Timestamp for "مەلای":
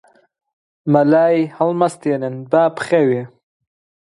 0.93-1.37